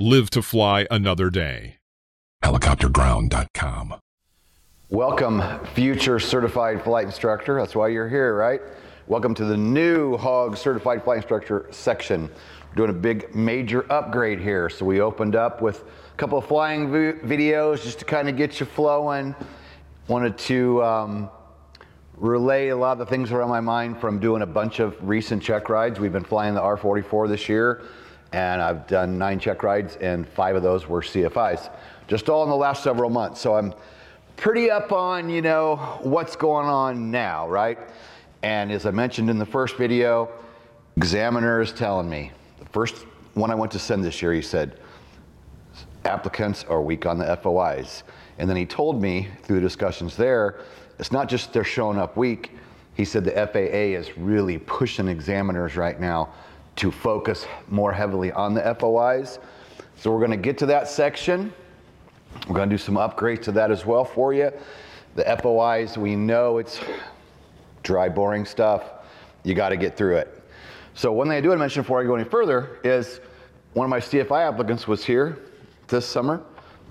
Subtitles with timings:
[0.00, 1.78] Live to fly another day.
[2.44, 3.96] Helicopterground.com.
[4.90, 5.42] Welcome,
[5.74, 7.58] future certified flight instructor.
[7.58, 8.60] That's why you're here, right?
[9.08, 12.30] Welcome to the new Hog Certified Flight Instructor section.
[12.68, 14.70] We're doing a big major upgrade here.
[14.70, 18.36] So we opened up with a couple of flying vi- videos just to kind of
[18.36, 19.34] get you flowing.
[20.06, 21.28] Wanted to um,
[22.16, 24.78] relay a lot of the things that are on my mind from doing a bunch
[24.78, 25.98] of recent check rides.
[25.98, 27.82] We've been flying the R44 this year,
[28.32, 31.70] and I've done nine check rides, and five of those were CFIs,
[32.08, 33.40] just all in the last several months.
[33.40, 33.72] So I'm
[34.36, 37.78] pretty up on, you know, what's going on now, right?
[38.42, 40.30] And as I mentioned in the first video,
[40.96, 44.78] examiner is telling me, the first one I went to send this year, he said,
[46.04, 48.02] applicants are weak on the FOIs.
[48.38, 50.60] And then he told me through the discussions there,
[50.98, 52.52] it's not just they're showing up weak.
[52.94, 56.32] He said the FAA is really pushing examiners right now
[56.78, 59.40] to focus more heavily on the FOIs.
[59.96, 61.52] So we're going to get to that section.
[62.48, 64.52] We're going to do some upgrades to that as well for you.
[65.16, 66.80] The FOIs, we know it's
[67.82, 68.84] dry, boring stuff.
[69.42, 70.40] You got to get through it.
[70.94, 73.20] So one thing I do want to mention before I go any further is
[73.72, 75.38] one of my CFI applicants was here
[75.88, 76.42] this summer.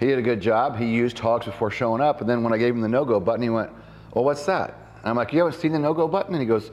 [0.00, 0.76] He did a good job.
[0.76, 2.20] He used hogs before showing up.
[2.20, 3.70] And then when I gave him the no-go button, he went,
[4.14, 4.74] well, what's that?
[4.98, 6.34] And I'm like, you haven't seen the no-go button?
[6.34, 6.72] And he goes,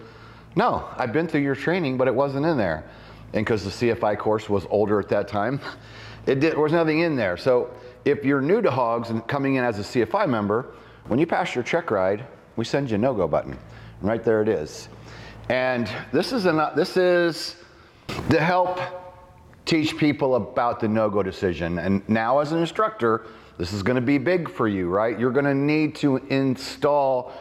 [0.55, 2.83] no, I've been through your training, but it wasn't in there.
[3.33, 5.59] And because the CFI course was older at that time,
[6.25, 7.35] it did, there was nothing in there.
[7.35, 7.73] So
[8.05, 10.67] if you're new to hogs and coming in as a CFI member,
[11.07, 13.57] when you pass your check ride, we send you a no-go button.
[13.99, 14.87] And right there it is.
[15.49, 17.57] And this is, an, this is
[18.29, 18.79] to help
[19.65, 21.79] teach people about the no-go decision.
[21.79, 23.25] And now as an instructor,
[23.57, 25.19] this is going to be big for you, right?
[25.19, 27.33] You're going to need to install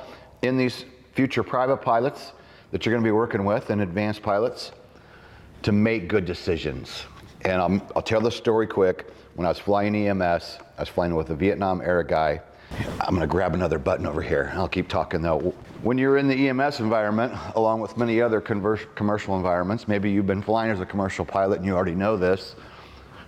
[0.42, 2.32] in these future private pilots
[2.70, 4.72] that you're going to be working with and advanced pilots
[5.62, 7.04] to make good decisions.
[7.42, 9.06] And I'll, I'll tell the story quick.
[9.34, 12.40] When I was flying EMS, I was flying with a Vietnam era guy.
[13.00, 14.52] I'm to grab another button over here.
[14.54, 15.54] I'll keep talking though.
[15.82, 20.42] When you're in the EMS environment, along with many other commercial environments, maybe you've been
[20.42, 22.54] flying as a commercial pilot and you already know this,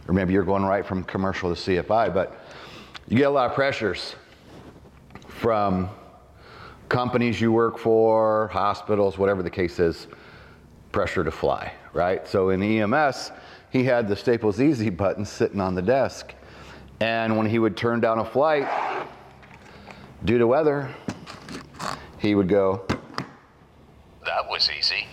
[0.09, 2.41] or maybe you're going right from commercial to CFI, but
[3.09, 4.15] you get a lot of pressures
[5.29, 5.91] from
[6.89, 10.07] companies you work for, hospitals, whatever the case is,
[10.95, 12.25] pressure to fly, right?
[12.29, 13.33] So in EMS,
[13.71, 16.33] he had the Staples Easy button sitting on the desk.
[17.01, 18.69] And when he would turn down a flight,
[20.25, 20.89] due to weather,
[22.19, 22.87] he would go,
[24.25, 25.09] That was easy.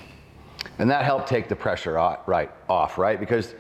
[0.77, 3.19] and that helped take the pressure off, right off, right?
[3.19, 3.55] Because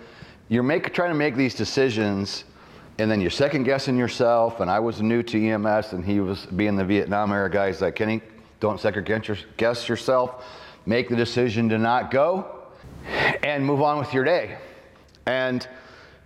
[0.47, 2.43] you're make, trying to make these decisions,
[2.99, 4.59] and then you're second guessing yourself.
[4.59, 7.67] And I was new to EMS, and he was being the Vietnam era guy.
[7.69, 8.21] He's like, Kenny,
[8.59, 10.45] don't second guess your- guess yourself.
[10.85, 12.61] Make the decision to not go,
[13.43, 14.57] and move on with your day.
[15.25, 15.67] And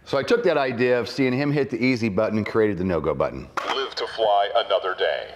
[0.06, 2.84] so I took that idea of seeing him hit the easy button and created the
[2.84, 3.50] no-go button.
[3.76, 5.34] Live to fly another day.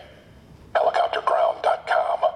[0.76, 2.34] Helicopterground.com.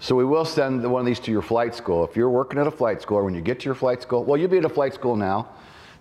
[0.00, 2.04] So we will send one of these to your flight school.
[2.04, 4.22] If you're working at a flight school, or when you get to your flight school,
[4.22, 5.48] well, you'll be at a flight school now.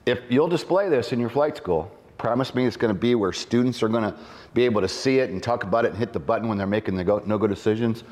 [0.05, 3.33] If you'll display this in your flight school, promise me it's going to be where
[3.33, 4.15] students are going to
[4.53, 6.67] be able to see it and talk about it and hit the button when they're
[6.67, 8.03] making the go, no-go decisions.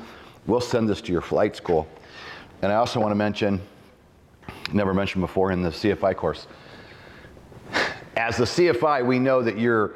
[0.46, 1.86] We'll send this to your flight school.
[2.62, 3.60] And I also want to mention,
[4.72, 6.46] never mentioned before in the CFI course,
[8.16, 9.94] as the CFI, we know that you're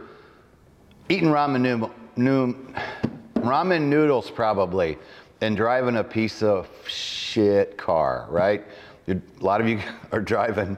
[1.08, 4.98] eating ramen, ramen noodles probably
[5.40, 8.64] and driving a piece of shit car, right?
[9.06, 9.80] You're, a lot of you
[10.12, 10.76] are driving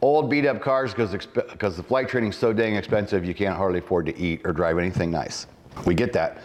[0.00, 3.78] old beat up cars because because the flight training's so dang expensive you can't hardly
[3.78, 5.46] afford to eat or drive anything nice.
[5.86, 6.42] We get that.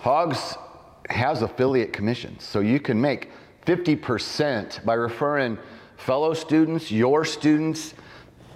[0.00, 0.56] Hogs
[1.10, 3.30] has affiliate commissions, so you can make
[3.66, 5.58] 50% by referring
[5.96, 7.94] fellow students, your students,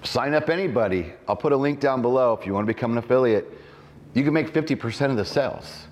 [0.03, 1.13] sign up anybody.
[1.27, 3.47] I'll put a link down below if you want to become an affiliate.
[4.15, 5.87] You can make 50% of the sales.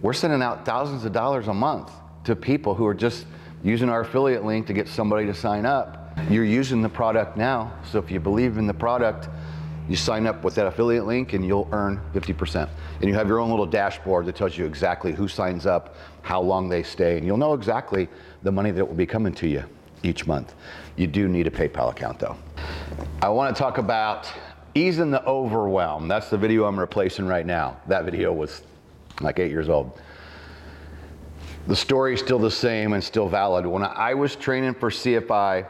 [0.00, 1.90] We're sending out thousands of dollars a month
[2.24, 3.26] to people who are just
[3.64, 6.16] using our affiliate link to get somebody to sign up.
[6.30, 9.28] You're using the product now, so if you believe in the product,
[9.88, 12.68] you sign up with that affiliate link and you'll earn 50%.
[13.00, 16.40] And you have your own little dashboard that tells you exactly who signs up, how
[16.40, 18.08] long they stay, and you'll know exactly
[18.42, 19.64] the money that will be coming to you
[20.02, 20.54] each month.
[20.96, 22.36] You do need a PayPal account though.
[23.22, 24.28] I want to talk about
[24.74, 26.08] easing the overwhelm.
[26.08, 27.80] That's the video I'm replacing right now.
[27.86, 28.62] That video was
[29.20, 30.00] like eight years old.
[31.66, 33.66] The story is still the same and still valid.
[33.66, 35.66] When I was training for CFI,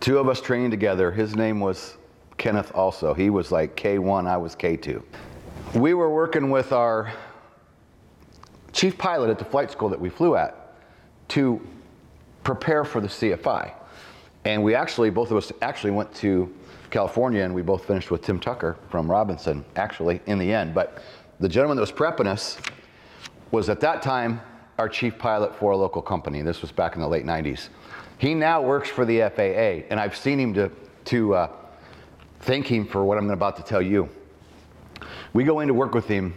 [0.00, 1.96] two of us training together, his name was
[2.36, 3.14] Kenneth also.
[3.14, 5.02] He was like K1, I was K2.
[5.72, 7.12] We were working with our
[8.72, 10.76] chief pilot at the flight school that we flew at
[11.28, 11.60] to
[12.42, 13.72] prepare for the CFI.
[14.44, 16.54] And we actually, both of us actually went to
[16.90, 20.74] California and we both finished with Tim Tucker from Robinson, actually, in the end.
[20.74, 21.02] But
[21.40, 22.58] the gentleman that was prepping us
[23.50, 24.40] was at that time
[24.78, 26.42] our chief pilot for a local company.
[26.42, 27.68] This was back in the late 90s.
[28.18, 30.70] He now works for the FAA, and I've seen him to,
[31.06, 31.50] to uh,
[32.40, 34.08] thank him for what I'm about to tell you.
[35.34, 36.32] We go in to work with him,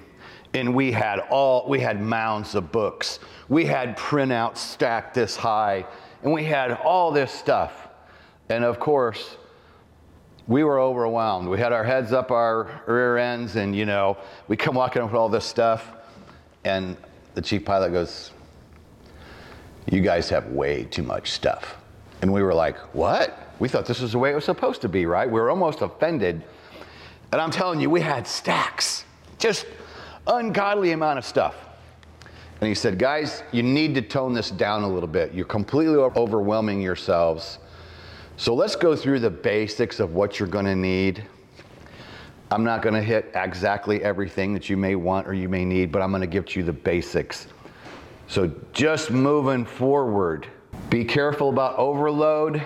[0.54, 3.20] and we had all we had mounds of books.
[3.48, 5.86] We had printouts stacked this high,
[6.24, 7.88] and we had all this stuff.
[8.50, 9.38] And of course,
[10.48, 11.48] we were overwhelmed.
[11.48, 14.18] We had our heads up our rear ends, and you know,
[14.48, 15.94] we come walking up with all this stuff,
[16.64, 16.98] and
[17.36, 18.32] the chief pilot goes,
[19.92, 21.78] You guys have way too much stuff.
[22.22, 23.54] And we were like, What?
[23.60, 25.30] We thought this was the way it was supposed to be, right?
[25.30, 26.44] We were almost offended.
[27.32, 29.04] And I'm telling you, we had stacks,
[29.38, 29.66] just
[30.28, 31.56] ungodly amount of stuff.
[32.60, 35.34] And he said, Guys, you need to tone this down a little bit.
[35.34, 37.60] You're completely overwhelming yourselves.
[38.38, 41.24] So let's go through the basics of what you're going to need.
[42.50, 45.92] I'm not going to hit exactly everything that you may want or you may need,
[45.92, 47.48] but I'm going to give you the basics.
[48.28, 50.48] So just moving forward,
[50.90, 52.62] be careful about overload,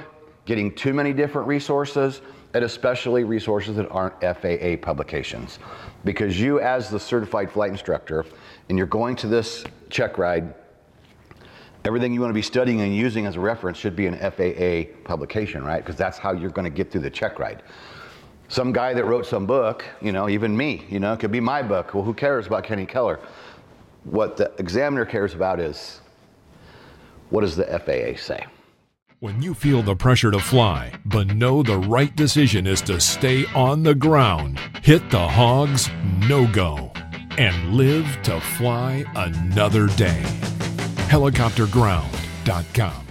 [0.45, 2.21] getting too many different resources,
[2.53, 5.59] and especially resources that aren't FAA publications.
[6.03, 8.25] Because you, as the certified flight instructor,
[8.69, 10.53] and you're going to this check ride,
[11.85, 14.91] everything you want to be studying and using as a reference should be an FAA
[15.03, 15.79] publication, right?
[15.79, 17.63] Because that's how you're going to get through the check ride.
[18.49, 21.39] Some guy that wrote some book, you know, even me, you know, it could be
[21.39, 21.93] my book.
[21.93, 23.19] Well, who cares about Kenny Keller?
[24.03, 26.01] What the examiner cares about is
[27.29, 28.45] what does the FAA say?
[29.21, 33.45] When you feel the pressure to fly, but know the right decision is to stay
[33.53, 35.91] on the ground, hit the hogs
[36.27, 36.91] no go
[37.37, 40.23] and live to fly another day.
[41.07, 43.10] Helicopterground.com